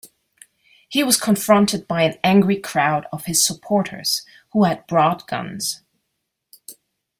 [0.89, 5.83] He was confronted by an angry crowd of his supporters, who had brought guns.